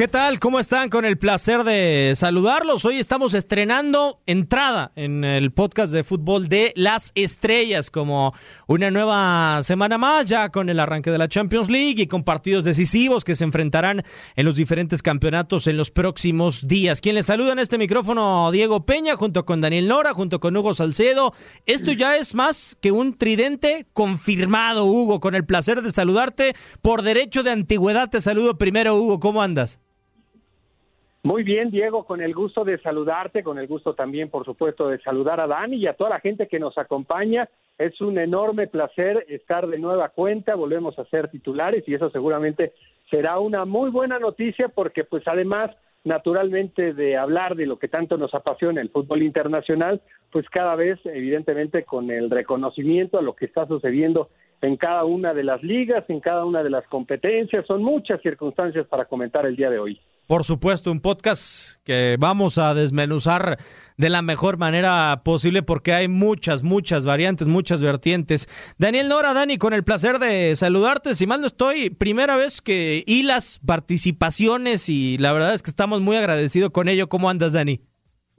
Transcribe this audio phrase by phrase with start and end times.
[0.00, 0.40] ¿Qué tal?
[0.40, 0.88] ¿Cómo están?
[0.88, 2.86] Con el placer de saludarlos.
[2.86, 8.32] Hoy estamos estrenando entrada en el podcast de fútbol de las estrellas, como
[8.66, 12.64] una nueva semana más, ya con el arranque de la Champions League y con partidos
[12.64, 14.02] decisivos que se enfrentarán
[14.36, 17.02] en los diferentes campeonatos en los próximos días.
[17.02, 20.72] Quien les saluda en este micrófono, Diego Peña, junto con Daniel Nora, junto con Hugo
[20.72, 21.34] Salcedo.
[21.66, 26.54] Esto ya es más que un tridente confirmado, Hugo, con el placer de saludarte.
[26.80, 29.20] Por derecho de antigüedad te saludo primero, Hugo.
[29.20, 29.78] ¿Cómo andas?
[31.22, 34.98] Muy bien, Diego, con el gusto de saludarte, con el gusto también, por supuesto, de
[35.00, 37.46] saludar a Dani y a toda la gente que nos acompaña.
[37.76, 42.72] Es un enorme placer estar de nueva cuenta, volvemos a ser titulares y eso seguramente
[43.10, 45.70] será una muy buena noticia porque pues además
[46.04, 50.00] naturalmente de hablar de lo que tanto nos apasiona el fútbol internacional,
[50.30, 54.30] pues cada vez evidentemente con el reconocimiento a lo que está sucediendo
[54.62, 58.86] en cada una de las ligas, en cada una de las competencias, son muchas circunstancias
[58.86, 60.00] para comentar el día de hoy.
[60.30, 63.56] Por supuesto, un podcast que vamos a desmenuzar
[63.96, 68.46] de la mejor manera posible porque hay muchas, muchas variantes, muchas vertientes.
[68.78, 71.16] Daniel Nora, Dani, con el placer de saludarte.
[71.16, 76.00] Si mal no estoy, primera vez que hilas participaciones y la verdad es que estamos
[76.00, 77.08] muy agradecidos con ello.
[77.08, 77.80] ¿Cómo andas, Dani?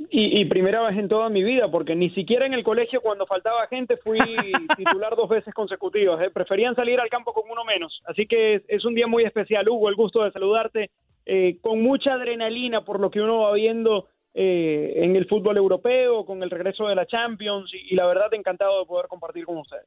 [0.09, 3.25] Y, y, primera vez en toda mi vida, porque ni siquiera en el colegio cuando
[3.25, 4.17] faltaba gente fui
[4.77, 6.21] titular dos veces consecutivas.
[6.21, 6.31] ¿eh?
[6.33, 8.01] Preferían salir al campo con uno menos.
[8.05, 10.89] Así que es, es un día muy especial, Hugo, el gusto de saludarte
[11.25, 16.25] eh, con mucha adrenalina por lo que uno va viendo eh, en el fútbol europeo,
[16.25, 19.57] con el regreso de la Champions y, y, la verdad encantado de poder compartir con
[19.57, 19.85] ustedes.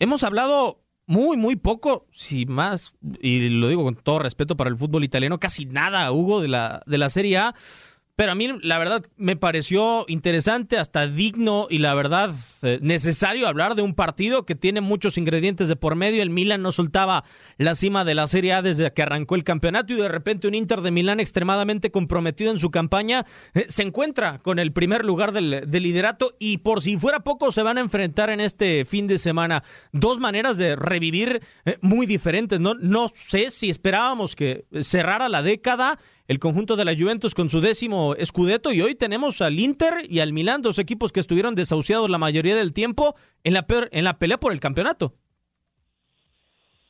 [0.00, 4.76] Hemos hablado muy, muy poco, si más, y lo digo con todo respeto para el
[4.76, 7.54] fútbol italiano, casi nada, Hugo, de la, de la Serie A.
[8.18, 13.46] Pero a mí, la verdad, me pareció interesante, hasta digno y la verdad eh, necesario
[13.46, 16.20] hablar de un partido que tiene muchos ingredientes de por medio.
[16.20, 17.22] El Milan no soltaba
[17.58, 20.56] la cima de la Serie A desde que arrancó el campeonato y de repente un
[20.56, 23.24] Inter de Milán extremadamente comprometido en su campaña
[23.54, 27.62] eh, se encuentra con el primer lugar del, liderato y por si fuera poco se
[27.62, 29.62] van a enfrentar en este fin de semana.
[29.92, 32.58] Dos maneras de revivir eh, muy diferentes.
[32.58, 37.48] No, no sé si esperábamos que cerrara la década el conjunto de la Juventus con
[37.48, 41.54] su décimo escudeto y hoy tenemos al Inter y al Milán, dos equipos que estuvieron
[41.54, 45.14] desahuciados la mayoría del tiempo en la, en la pelea por el campeonato.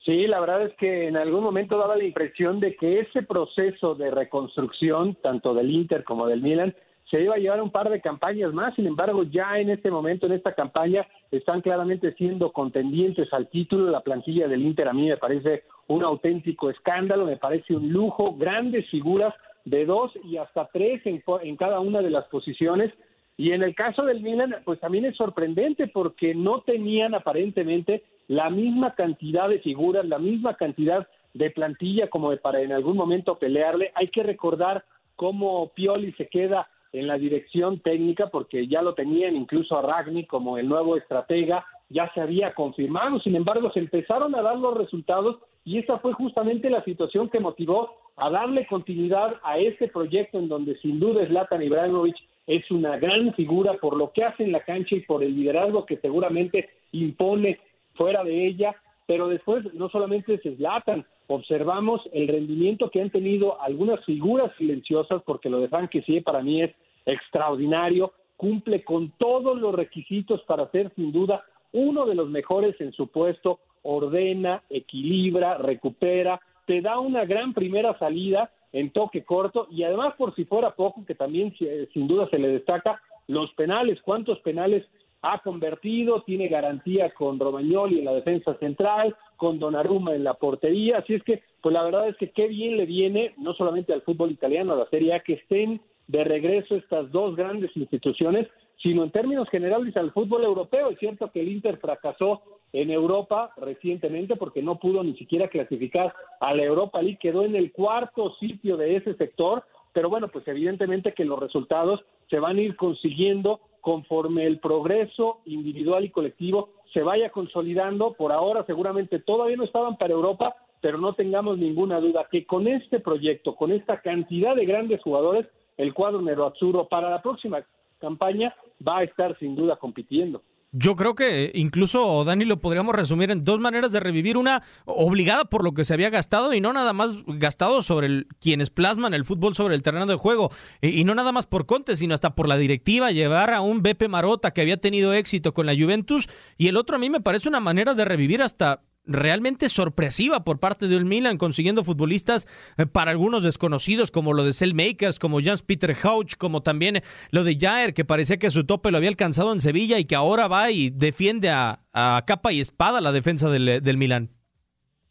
[0.05, 3.95] Sí, la verdad es que en algún momento daba la impresión de que ese proceso
[3.95, 6.75] de reconstrucción, tanto del Inter como del Milan,
[7.11, 10.27] se iba a llevar un par de campañas más, sin embargo ya en este momento,
[10.27, 13.91] en esta campaña, están claramente siendo contendientes al título.
[13.91, 18.35] La plantilla del Inter a mí me parece un auténtico escándalo, me parece un lujo,
[18.37, 22.93] grandes figuras de dos y hasta tres en, en cada una de las posiciones.
[23.39, 28.51] Y en el caso del Milan, pues también es sorprendente porque no tenían aparentemente la
[28.51, 33.39] misma cantidad de figuras, la misma cantidad de plantilla como de para en algún momento
[33.39, 33.93] pelearle.
[33.95, 34.85] Hay que recordar
[35.17, 40.25] cómo Pioli se queda en la dirección técnica porque ya lo tenían incluso a Ragni
[40.27, 44.77] como el nuevo estratega, ya se había confirmado, sin embargo se empezaron a dar los
[44.77, 50.39] resultados y esa fue justamente la situación que motivó a darle continuidad a este proyecto
[50.39, 52.17] en donde sin duda Zlatan Ibrahimovic
[52.47, 55.85] es una gran figura por lo que hace en la cancha y por el liderazgo
[55.85, 57.61] que seguramente impone
[57.95, 58.75] fuera de ella,
[59.07, 65.23] pero después no solamente es Zlatan, observamos el rendimiento que han tenido algunas figuras silenciosas,
[65.25, 65.69] porque lo de
[66.05, 66.75] sí para mí es
[67.07, 72.93] extraordinario, cumple con todos los requisitos para ser sin duda uno de los mejores en
[72.93, 79.67] su puesto, ordena, equilibra, recupera, te da una gran primera salida en toque corto.
[79.71, 81.55] Y además por si fuera poco, que también
[81.93, 84.87] sin duda se le destaca, los penales, cuántos penales
[85.23, 90.99] ha convertido, tiene garantía con Romagnoli en la defensa central, con Donnarumma en la portería,
[90.99, 94.03] así es que, pues la verdad es que qué bien le viene, no solamente al
[94.03, 98.49] fútbol italiano, a la Serie A, que estén de regreso estas dos grandes instituciones,
[98.83, 100.91] sino en términos generales al fútbol europeo.
[100.91, 102.43] Es cierto que el Inter fracasó
[102.73, 107.57] en Europa recientemente porque no pudo ni siquiera clasificar a la Europa League, quedó en
[107.57, 112.57] el cuarto sitio de ese sector, pero bueno, pues evidentemente que los resultados se van
[112.57, 118.13] a ir consiguiendo conforme el progreso individual y colectivo se vaya consolidando.
[118.15, 122.67] Por ahora seguramente todavía no estaban para Europa, pero no tengamos ninguna duda que con
[122.67, 125.47] este proyecto, con esta cantidad de grandes jugadores,
[125.77, 126.53] el cuadro Nero
[126.89, 127.65] para la próxima
[128.01, 128.55] campaña
[128.87, 130.43] va a estar sin duda compitiendo.
[130.71, 134.37] Yo creo que incluso, Dani, lo podríamos resumir en dos maneras de revivir.
[134.37, 138.27] Una obligada por lo que se había gastado y no nada más gastado sobre el,
[138.39, 140.51] quienes plasman el fútbol sobre el terreno de juego.
[140.83, 144.09] Y, no nada más por Conte, sino hasta por la directiva, llevar a un Beppe
[144.09, 146.29] Marota que había tenido éxito con la Juventus.
[146.59, 150.61] Y el otro a mí me parece una manera de revivir hasta realmente sorpresiva por
[150.61, 152.47] parte del Milan, consiguiendo futbolistas
[152.79, 157.01] eh, para algunos desconocidos, como lo de Makers, como Jans Peter Hauch, como también
[157.31, 160.15] lo de Jair, que parecía que su tope lo había alcanzado en Sevilla y que
[160.15, 161.81] ahora va y defiende a,
[162.27, 164.31] capa y espada la defensa del, del Milan.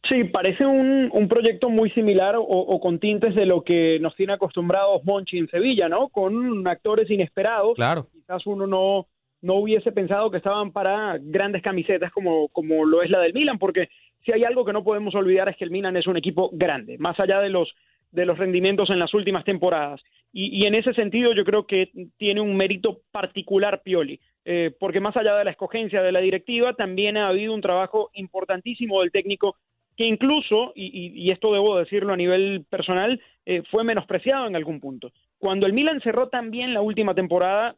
[0.08, 4.34] Sí, parece un, un proyecto muy similar o, con tintes de lo que nos tiene
[4.34, 6.08] acostumbrados Monchi en Sevilla, ¿no?
[6.10, 7.76] Con actores inesperados.
[7.76, 8.08] Claro.
[8.14, 9.08] Quizás uno no,
[9.42, 13.60] no hubiese pensado que estaban para grandes camisetas como, como lo es la del Milan,
[13.60, 13.90] porque
[14.26, 16.98] si hay algo que no podemos olvidar es que el Milan es un equipo grande,
[16.98, 17.74] más allá de los
[18.12, 20.02] de los rendimientos en las últimas temporadas.
[20.34, 25.16] Y, en ese sentido yo creo que tiene un mérito particular Pioli, eh, porque más
[25.18, 29.56] allá de la escogencia de la directiva, también ha habido un trabajo importantísimo del técnico
[29.96, 35.12] que incluso, y, esto debo decirlo a nivel personal, eh, fue menospreciado en algún punto.
[35.40, 37.76] Cuando el Milan cerró también la última temporada,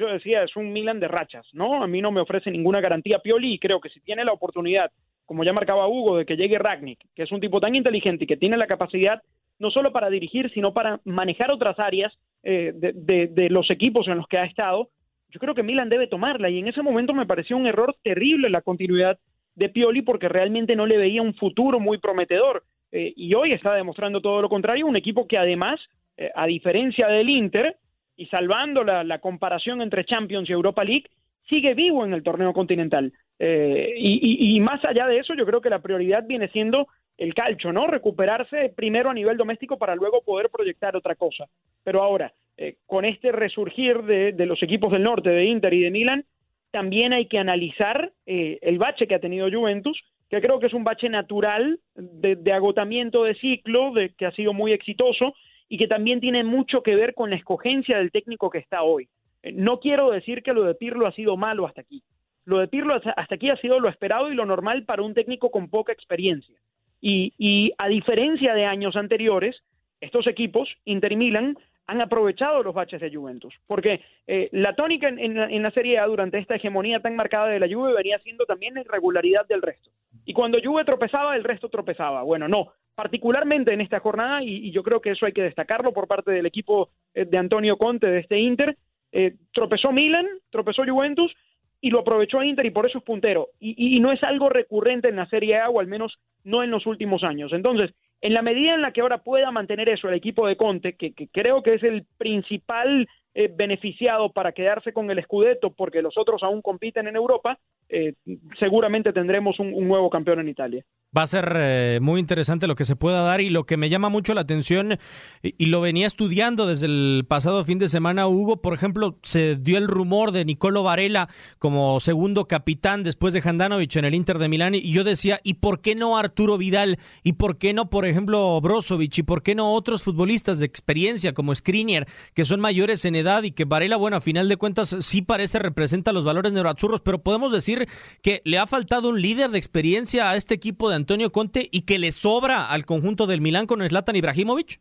[0.00, 1.82] yo decía, es un Milan de rachas, ¿no?
[1.82, 4.90] A mí no me ofrece ninguna garantía Pioli y creo que si tiene la oportunidad,
[5.26, 8.26] como ya marcaba Hugo, de que llegue Ragnick, que es un tipo tan inteligente y
[8.26, 9.22] que tiene la capacidad
[9.60, 12.12] no solo para dirigir, sino para manejar otras áreas
[12.42, 14.88] eh, de, los equipos en los que ha estado,
[15.28, 18.48] yo creo que Milan debe tomarla y en ese momento me pareció un error terrible
[18.48, 19.18] la continuidad
[19.54, 22.64] de Pioli porque realmente no le veía un futuro muy prometedor.
[22.90, 25.78] Eh, y hoy está demostrando todo lo contrario, un equipo que además,
[26.16, 27.76] eh, a diferencia del Inter,
[28.20, 31.06] y salvando la, comparación entre Champions y Europa League,
[31.48, 33.14] sigue vivo en el torneo continental.
[33.38, 36.86] Eh, y, más allá de eso, yo creo que la prioridad viene siendo
[37.16, 37.86] el calcho, ¿no?
[37.86, 41.46] Recuperarse primero a nivel doméstico para luego poder proyectar otra cosa.
[41.82, 45.90] Pero ahora, eh, con este resurgir de, los equipos del norte, de Inter y de
[45.90, 46.26] Milan,
[46.72, 50.74] también hay que analizar eh, el bache que ha tenido Juventus, que creo que es
[50.74, 55.32] un bache natural de, de agotamiento de ciclo, de, que ha sido muy exitoso
[55.70, 59.08] y que también tiene mucho que ver con la escogencia del técnico que está hoy.
[59.42, 62.02] Eh, no quiero decir que lo de Pirlo ha sido malo hasta aquí.
[62.44, 65.50] Lo de Pirlo hasta aquí ha sido lo esperado y lo normal para un técnico
[65.50, 66.56] con poca experiencia.
[67.00, 69.62] Y, a diferencia de años anteriores,
[70.02, 71.56] estos equipos, Inter y Milan,
[71.86, 73.54] han aprovechado los baches de Juventus.
[73.66, 77.60] Porque eh, la tónica en, en, la Serie A durante esta hegemonía tan marcada de
[77.60, 79.90] la Juve venía siendo también la irregularidad del resto.
[80.30, 82.22] Y cuando Juve tropezaba, el resto tropezaba.
[82.22, 86.06] Bueno, no, particularmente en esta jornada, y, yo creo que eso hay que destacarlo por
[86.06, 88.76] parte del equipo eh, de Antonio Conte de este Inter,
[89.10, 91.34] eh, tropezó Milan, tropezó Juventus,
[91.80, 93.48] y lo aprovechó Inter y por eso es puntero.
[93.58, 96.70] Y, y, no es algo recurrente en la Serie A, o al menos no en
[96.70, 97.52] los últimos años.
[97.52, 100.92] Entonces, en la medida en la que ahora pueda mantener eso el equipo de Conte,
[100.92, 106.18] que, creo que es el principal eh, beneficiado para quedarse con el Scudetto, porque los
[106.18, 108.14] otros aún compiten en Europa, eh,
[108.58, 110.84] seguramente tendremos un, nuevo campeón en Italia.
[111.16, 113.88] Va a ser eh, muy interesante lo que se pueda dar y lo que me
[113.88, 114.96] llama mucho la atención
[115.42, 119.78] y, lo venía estudiando desde el pasado fin de semana, Hugo, por ejemplo, se dio
[119.78, 121.28] el rumor de Nicolo Varela
[121.58, 125.54] como segundo capitán después de Handanovic en el Inter de Milán y yo decía, ¿y
[125.54, 126.98] por qué no Arturo Vidal?
[127.24, 129.18] ¿Y por qué no, por ejemplo, Brozovic?
[129.18, 133.42] ¿Y por qué no otros futbolistas de experiencia como Skriniar, que son mayores en edad
[133.42, 137.22] y que Varela, bueno, a final de cuentas sí parece representa los valores neuroazurros, pero
[137.22, 137.86] podemos decir
[138.22, 141.82] que le ha faltado un líder de experiencia a este equipo de Antonio Conte y
[141.82, 144.80] que le sobra al conjunto del Milán con Zlatan Ibrahimovic?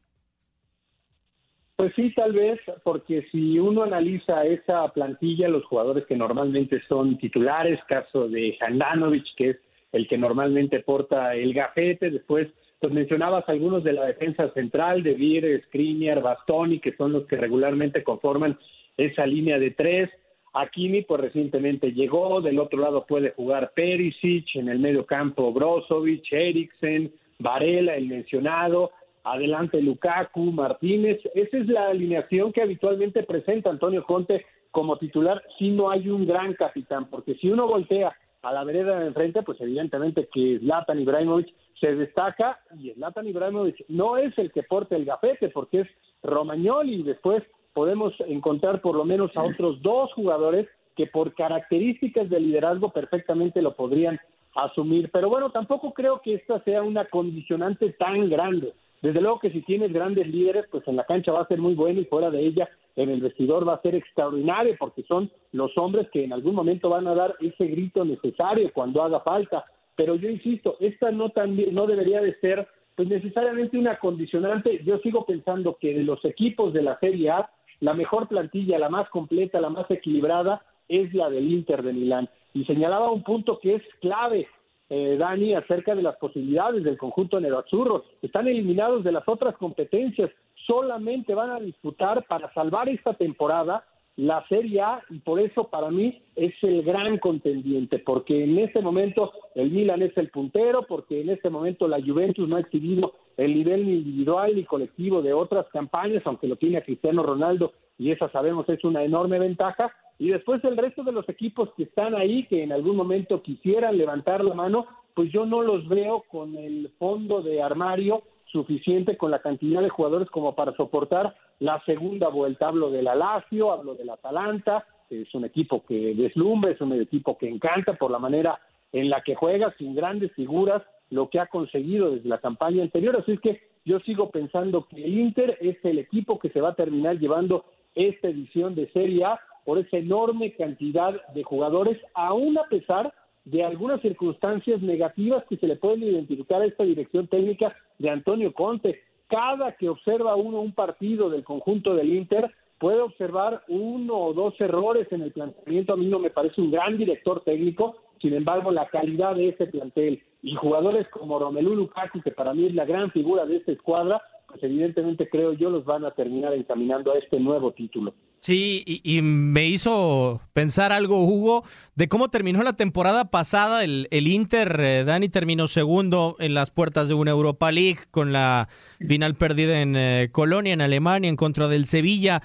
[1.75, 7.17] Pues sí, tal vez, porque si uno analiza esa plantilla, los jugadores que normalmente son
[7.17, 9.57] titulares, caso de Handanovic, que es
[9.93, 12.49] el que normalmente porta el gafete, después
[12.79, 17.35] pues mencionabas algunos de la defensa central, de Vir, Skriniar, Bastoni, que son los que
[17.35, 18.57] regularmente conforman
[18.95, 20.09] esa línea de tres.
[20.53, 26.31] Akimi pues recientemente llegó, del otro lado puede jugar Perisic, en el medio campo Brozovic,
[26.31, 28.91] Eriksen, Varela, el mencionado,
[29.23, 31.19] adelante Lukaku, Martínez.
[31.35, 36.25] Esa es la alineación que habitualmente presenta Antonio Conte como titular si no hay un
[36.25, 40.99] gran capitán, porque si uno voltea a la vereda de enfrente, pues evidentemente que Zlatan
[40.99, 45.87] Ibrahimovic se destaca y Zlatan Ibrahimovic no es el que porta el gafete, porque es
[46.23, 47.43] Romagnoli y después
[47.73, 53.61] podemos encontrar por lo menos a otros dos jugadores que por características de liderazgo perfectamente
[53.61, 54.19] lo podrían
[54.55, 55.09] asumir.
[55.11, 58.73] Pero bueno, tampoco creo que esta sea una condicionante tan grande.
[59.01, 61.73] Desde luego que si tienes grandes líderes, pues en la cancha va a ser muy
[61.73, 65.71] bueno y fuera de ella en el vestidor va a ser extraordinario porque son los
[65.77, 69.65] hombres que en algún momento van a dar ese grito necesario cuando haga falta.
[69.95, 74.81] pero yo insisto, esta no, también, no debería de ser pues necesariamente una condicionante.
[74.83, 78.89] Yo sigo pensando que de los equipos de la Serie A, la mejor plantilla, la
[78.89, 82.29] más completa, la más equilibrada, es la del Inter de Milán.
[82.53, 84.47] Y señalaba un punto que es clave,
[84.89, 88.05] eh, Dani, acerca de las posibilidades del conjunto nerazzurro.
[88.21, 90.31] Están eliminados de las otras competencias,
[90.67, 93.83] solamente van a disputar para salvar esta temporada
[94.19, 98.81] la Serie A y por eso para mí es el gran contendiente, porque en este
[98.81, 103.13] momento el Milan es el puntero, porque en este momento la Juventus no ha exhibido
[103.37, 108.11] el nivel individual y colectivo de otras campañas, aunque lo tiene a Cristiano Ronaldo y
[108.11, 112.13] esa sabemos es una enorme ventaja, y después el resto de los equipos que están
[112.13, 116.57] ahí, que en algún momento quisieran levantar la mano, pues yo no los veo con
[116.57, 122.29] el fondo de armario suficiente con la cantidad de jugadores como para soportar la segunda
[122.29, 122.67] vuelta.
[122.67, 127.49] Hablo del Alacio, hablo del Atalanta, es un equipo que deslumbra, es un equipo que
[127.49, 128.59] encanta por la manera
[128.91, 133.17] en la que juega, sin grandes figuras, lo que ha conseguido desde la campaña anterior.
[133.17, 136.69] Así es que yo sigo pensando que el Inter es el equipo que se va
[136.69, 142.57] a terminar llevando esta edición de Serie A por esa enorme cantidad de jugadores, aún
[142.57, 143.13] a pesar
[143.45, 148.53] de algunas circunstancias negativas que se le pueden identificar a esta dirección técnica de Antonio
[148.53, 149.01] Conte.
[149.29, 154.59] Cada que observa uno un partido del conjunto del Inter, puede observar uno o dos
[154.59, 155.93] errores en el planteamiento.
[155.93, 159.67] A mí no me parece un gran director técnico, sin embargo, la calidad de ese
[159.67, 163.71] plantel y jugadores como Romelu Lukaku, que para mí es la gran figura de esta
[163.71, 168.13] escuadra, pues evidentemente creo yo los van a terminar encaminando a este nuevo título.
[168.41, 171.65] Sí, y, me hizo pensar algo, Hugo,
[171.95, 173.83] de cómo terminó la temporada pasada.
[173.83, 178.31] El, el Inter, eh, Dani, terminó segundo en las puertas de una Europa League con
[178.31, 178.69] la
[179.05, 182.41] final perdida en eh, Colonia, en Alemania, en contra del Sevilla.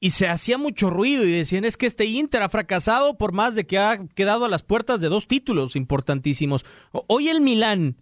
[0.00, 3.54] Y se hacía mucho ruido y decían, es que este Inter ha fracasado por más
[3.54, 6.64] de que ha quedado a las puertas de dos títulos importantísimos.
[7.08, 7.96] Hoy el Milán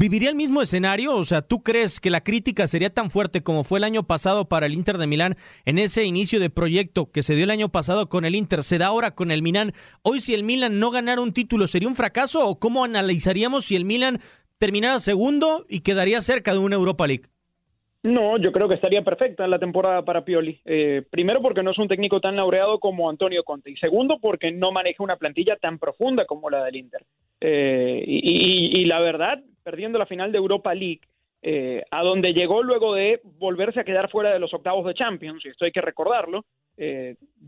[0.00, 1.14] ¿Viviría el mismo escenario?
[1.14, 4.48] O sea, ¿tú crees que la crítica sería tan fuerte como fue el año pasado
[4.48, 5.34] para el Inter de Milán
[5.66, 8.78] en ese inicio de proyecto que se dio el año pasado con el Inter, se
[8.78, 9.72] da ahora con el Milán?
[10.00, 12.48] Hoy si el Milán no ganara un título, ¿sería un fracaso?
[12.48, 14.20] ¿O cómo analizaríamos si el Milán
[14.56, 17.24] terminara segundo y quedaría cerca de una Europa League?
[18.02, 20.58] No, yo creo que estaría perfecta la temporada para Pioli.
[20.64, 24.50] Eh, primero porque no es un técnico tan laureado como Antonio Conte y segundo porque
[24.50, 27.04] no maneja una plantilla tan profunda como la del Inter.
[27.42, 31.00] Eh, y, la verdad, perdiendo la final de Europa League,
[31.42, 35.44] eh, a donde llegó luego de volverse a quedar fuera de los octavos de Champions,
[35.44, 36.44] y esto hay que recordarlo,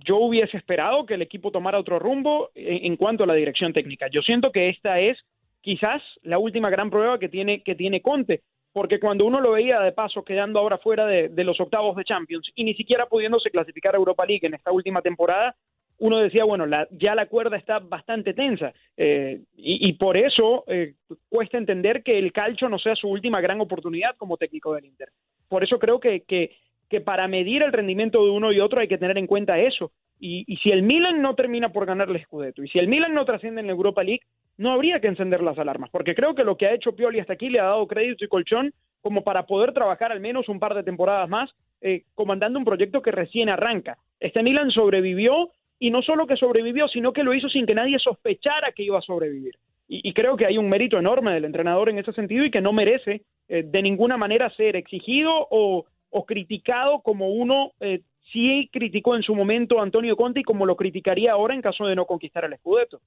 [0.05, 4.09] yo hubiese esperado que el equipo tomara otro rumbo en, cuanto a la dirección técnica.
[4.12, 5.17] Yo siento que esta es
[5.62, 9.81] quizás la última gran prueba que tiene, que tiene Conte porque cuando uno lo veía
[9.81, 13.95] de paso quedando ahora fuera de, los octavos de Champions y ni siquiera pudiéndose clasificar
[13.95, 15.55] a Europa League en esta última temporada,
[16.02, 20.94] uno decía, bueno, ya la cuerda está bastante tensa eh, y, por eso eh,
[21.28, 25.11] cuesta entender que el calcio no sea su última gran oportunidad como técnico del Inter.
[25.49, 28.99] Por eso creo que, que, para medir el rendimiento de uno y otro hay que
[28.99, 29.92] tener en cuenta eso.
[30.18, 33.14] Y, y si el Milan no termina por ganar el Scudetto y si el Milan
[33.14, 34.23] no trasciende en la Europa League,
[34.59, 37.35] no habría que encender las alarmas, porque creo que lo que ha hecho Pioli hasta
[37.35, 40.75] aquí le ha dado crédito y colchón como para poder trabajar al menos un par
[40.75, 43.99] de temporadas más eh, comandando un proyecto que recién arranca.
[44.18, 45.50] Este Milan sobrevivió
[45.83, 49.01] y no solo que sobrevivió, sino que lo hizo sin que nadie sospechara que iba
[49.01, 49.57] a sobrevivir.
[49.89, 52.73] Y, creo que hay un mérito enorme del entrenador en ese sentido y que no
[52.73, 55.85] merece eh, de ninguna manera ser exigido o,
[56.25, 58.01] criticado como uno eh,
[58.33, 61.85] sí criticó en su momento a Antonio Conte y como lo criticaría ahora en caso
[61.85, 63.01] de no conquistar el Scudetto.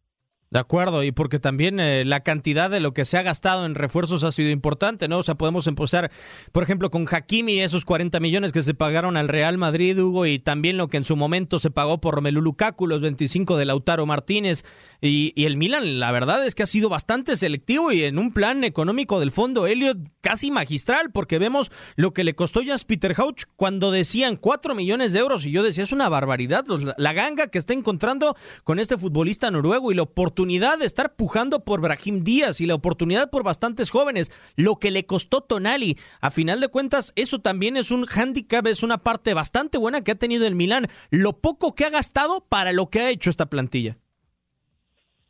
[0.52, 3.74] De acuerdo, y porque también eh, la cantidad de lo que se ha gastado en
[3.74, 5.18] refuerzos ha sido importante, ¿no?
[5.18, 6.12] O sea, podemos empezar,
[6.52, 10.38] por ejemplo, con Hakimi, esos 40 millones que se pagaron al Real Madrid, Hugo, y
[10.38, 14.06] también lo que en su momento se pagó por Romelu Lukaku, los 25 de Lautaro
[14.06, 14.64] Martínez,
[15.02, 18.64] y, el Milan, la verdad es que ha sido bastante selectivo y en un plan
[18.64, 23.46] económico del fondo Elliot casi magistral, porque vemos lo que le costó ya Peter Hauch
[23.56, 26.66] cuando decían 4 millones de euros, y yo decía, es una barbaridad,
[26.98, 31.16] la ganga que está encontrando con este futbolista noruego y la oportunidad oportunidad de estar
[31.16, 35.96] pujando por Brahim Díaz y la oportunidad por bastantes jóvenes, lo que le costó Tonali.
[36.20, 40.12] A final de cuentas, eso también es un hándicap, es una parte bastante buena que
[40.12, 43.46] ha tenido el Milán, lo poco que ha gastado para lo que ha hecho esta
[43.46, 43.96] plantilla.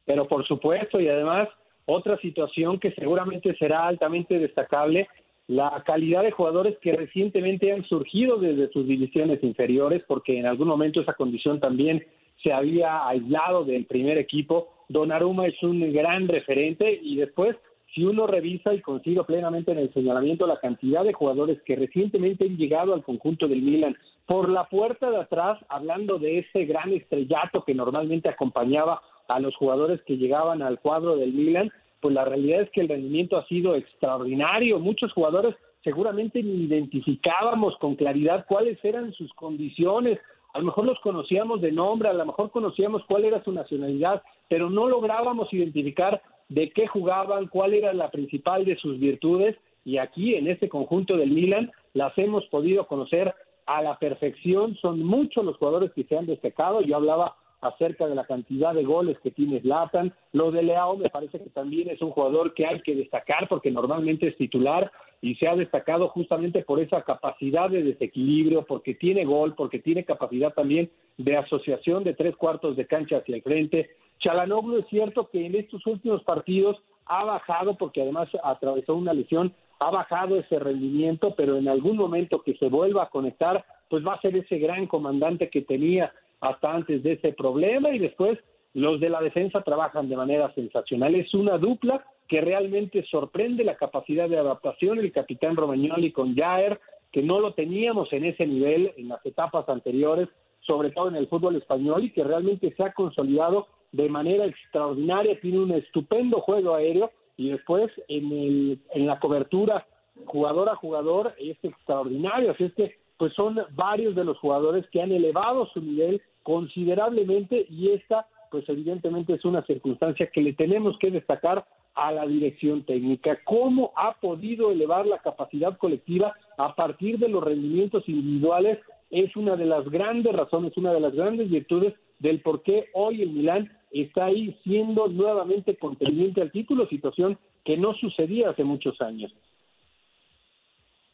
[0.05, 1.49] Pero por supuesto, y además,
[1.85, 5.07] otra situación que seguramente será altamente destacable,
[5.45, 10.67] la calidad de jugadores que recientemente han surgido desde sus divisiones inferiores, porque en algún
[10.67, 12.03] momento esa condición también
[12.43, 17.55] se había aislado del primer equipo Donnarumma es un gran referente y después
[17.93, 22.45] si uno revisa y consigo plenamente en el señalamiento la cantidad de jugadores que recientemente
[22.45, 26.91] han llegado al conjunto del Milan por la puerta de atrás, hablando de ese gran
[26.91, 32.25] estrellato que normalmente acompañaba a los jugadores que llegaban al cuadro del Milan, pues la
[32.25, 34.79] realidad es que el rendimiento ha sido extraordinario.
[34.79, 40.19] Muchos jugadores seguramente identificábamos con claridad cuáles eran sus condiciones.
[40.53, 44.21] A lo mejor los conocíamos de nombre, a lo mejor conocíamos cuál era su nacionalidad,
[44.47, 49.55] pero no lográbamos identificar de qué jugaban, cuál era la principal de sus virtudes.
[49.83, 53.33] Y aquí, en este conjunto del Milan, las hemos podido conocer
[53.65, 54.75] a la perfección.
[54.75, 56.81] Son muchos los jugadores que se han destacado.
[56.81, 60.13] Yo hablaba acerca de la cantidad de goles que tiene Zlatan.
[60.33, 63.71] Lo de Leao me parece que también es un jugador que hay que destacar porque
[63.71, 64.91] normalmente es titular
[65.25, 70.05] y se ha destacado justamente por esa capacidad de desequilibrio, porque tiene gol, porque tiene
[70.05, 73.89] capacidad también de asociación de tres cuartos de cancha hacia el frente.
[74.19, 76.77] Chalanoglu es cierto que en estos últimos partidos
[77.07, 82.43] ha bajado porque además atravesó una lesión, ha bajado ese rendimiento, pero en algún momento
[82.43, 86.71] que se vuelva a conectar, pues va a ser ese gran comandante que tenía hasta
[86.71, 88.37] antes de ese problema y después
[88.75, 91.15] los de la defensa trabajan de manera sensacional.
[91.15, 94.99] Es una dupla que realmente sorprende la capacidad de adaptación.
[94.99, 96.77] El capitán Romagnoli con Jair,
[97.09, 100.27] que no lo teníamos en ese nivel en las etapas anteriores,
[100.59, 105.39] sobre todo en el fútbol español y que realmente se ha consolidado de manera extraordinaria,
[105.39, 109.87] tiene un estupendo juego aéreo y después en, el, en la cobertura
[110.25, 115.01] jugador a jugador es extraordinario, así es que pues son varios de los jugadores que
[115.01, 120.97] han elevado su nivel considerablemente y esta pues evidentemente es una circunstancia que le tenemos
[120.99, 127.17] que destacar a la dirección técnica, cómo ha podido elevar la capacidad colectiva a partir
[127.19, 128.79] de los rendimientos individuales
[129.11, 133.21] es una de las grandes razones, una de las grandes virtudes del por qué hoy
[133.21, 138.99] el Milán está ahí siendo nuevamente contendiente al título, situación que no sucedía hace muchos
[139.01, 139.33] años.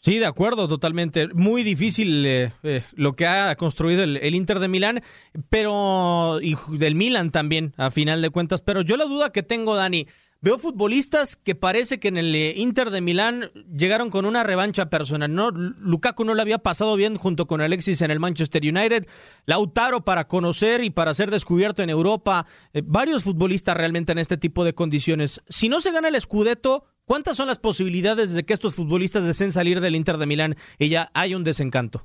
[0.04, 1.28] Sí, de acuerdo, totalmente.
[1.28, 5.04] Muy difícil eh, eh, lo que ha construido el, Inter de Milán,
[5.50, 8.62] pero y del Milan también, a final de cuentas.
[8.62, 10.08] Pero yo la duda que tengo, Dani,
[10.44, 14.90] Veo futbolistas que parece que en el eh, Inter de Milán llegaron con una revancha
[14.90, 15.32] personal.
[15.36, 15.52] ¿no?
[15.52, 19.06] Lukaku no le había pasado bien junto con Alexis en el Manchester United.
[19.46, 22.48] Lautaro para conocer y para ser descubierto en Europa.
[22.86, 25.42] Varios futbolistas realmente en este tipo de condiciones.
[25.48, 29.52] Si no se gana el Scudetto, ¿cuántas son las posibilidades de que estos futbolistas deseen
[29.52, 32.02] salir del Inter de Milán y ya hay un desencanto?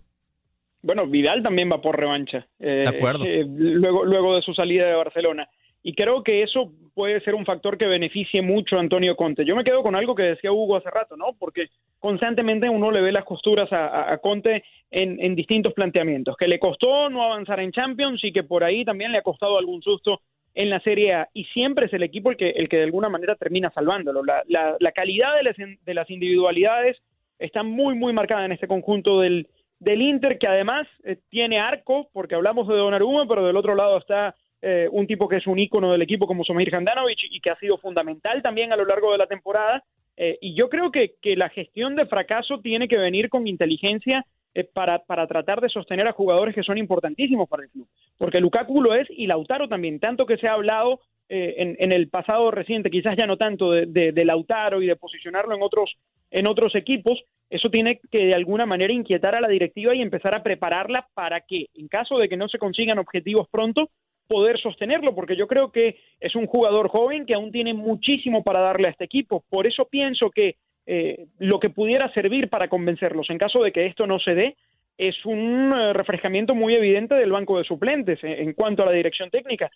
[0.83, 2.47] Bueno, Vidal también va por revancha.
[2.59, 3.25] Eh, de acuerdo.
[3.25, 5.49] luego, luego de su salida de Barcelona.
[5.83, 9.45] Y creo que eso puede ser un factor que beneficie mucho a Antonio Conte.
[9.45, 11.37] Yo me quedo con algo que decía Hugo hace rato, ¿no?
[11.39, 11.67] Porque
[11.99, 17.23] constantemente uno le ve las costuras a, Conte en, distintos planteamientos, que le costó no
[17.23, 20.23] avanzar en Champions y que por ahí también le ha costado algún susto
[20.57, 21.29] en la Serie A.
[21.33, 24.23] Y siempre es el equipo el que, el que de alguna manera termina salvándolo.
[24.25, 26.97] La, calidad de las, de las, individualidades
[27.39, 29.47] está muy, muy marcada en este conjunto del,
[29.79, 33.99] del Inter, que además eh, tiene arco, porque hablamos de Donnarumma, pero del otro lado
[33.99, 37.51] está eh, un tipo que es un ícono del equipo como Somir Handanovic y que
[37.51, 39.85] ha sido fundamental también a lo largo de la temporada.
[40.17, 44.25] Eh, y yo creo que, que, la gestión de fracaso tiene que venir con inteligencia
[44.55, 47.87] eh, para, para, tratar de sostener a jugadores que son importantísimos para el club.
[48.19, 52.09] Porque Lukaku lo es y Lautaro también, tanto que se ha hablado en, en, el
[52.09, 55.97] pasado reciente, quizás ya no tanto de, de, de, Lautaro y de posicionarlo en otros,
[56.31, 60.35] en otros equipos, eso tiene que de alguna manera inquietar a la directiva y empezar
[60.35, 63.91] a prepararla para que, en caso de que no se consigan objetivos pronto,
[64.27, 68.61] poder sostenerlo, porque yo creo que es un jugador joven que aún tiene muchísimo para
[68.61, 69.45] darle a este equipo.
[69.49, 73.87] Por eso pienso que eh, lo que pudiera servir para convencerlos en caso de que
[73.87, 74.57] esto no se dé
[74.99, 78.93] es un eh, refrescamiento muy evidente del banco de suplentes eh, en cuanto a la
[78.93, 79.71] dirección técnica.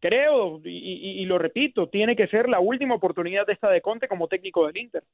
[0.00, 4.08] creo, y, y, lo repito, tiene que ser la última oportunidad de esta de Conte
[4.08, 5.04] como técnico del Inter.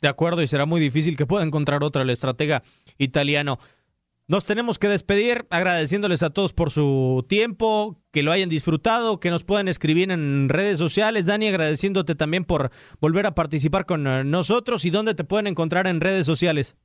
[0.00, 2.62] De acuerdo, y será muy difícil que pueda encontrar otra el estratega
[2.98, 3.58] italiano.
[4.30, 9.30] Nos tenemos que despedir agradeciéndoles a todos por su tiempo, que lo hayan disfrutado, que
[9.30, 11.24] nos puedan escribir en redes sociales.
[11.24, 12.70] Dani, agradeciéndote también por
[13.00, 16.76] volver a participar con eh, nosotros y dónde te pueden encontrar en redes sociales.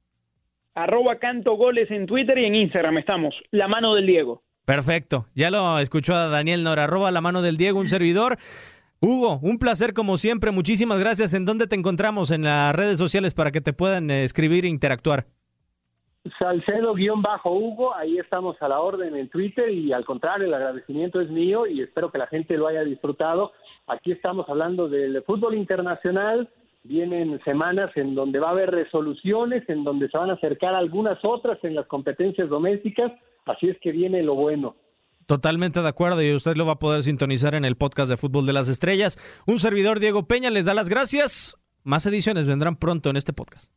[0.76, 3.36] Arroba canto goles en Twitter y en Instagram estamos.
[3.52, 4.44] La mano del Diego.
[4.66, 5.28] Perfecto.
[5.36, 6.86] Ya lo escuchó a Daniel Nora.
[6.86, 8.38] Arroba la mano del Diego, un servidor.
[9.02, 10.52] Hugo, un placer como siempre.
[10.52, 11.34] Muchísimas gracias.
[11.34, 14.70] ¿En dónde te encontramos en las redes sociales para que te puedan eh, escribir e
[14.70, 15.26] interactuar?
[16.40, 21.68] Salcedo-Hugo, ahí estamos a la orden en Twitter y al contrario, el agradecimiento es mío
[21.68, 23.52] y espero que la gente lo haya disfrutado.
[23.88, 26.50] Aquí estamos hablando del fútbol internacional,
[26.84, 31.18] vienen semanas en donde va a haber resoluciones, en donde se van a acercar algunas
[31.24, 33.12] otras en las competencias domésticas,
[33.46, 34.76] así es que viene lo bueno.
[35.26, 38.46] Totalmente de acuerdo y usted lo va a poder sintonizar en el podcast de Fútbol
[38.46, 39.18] de las Estrellas.
[39.48, 41.58] Un servidor Diego Peña les da las gracias.
[41.84, 43.72] Más ediciones vendrán pronto en este podcast.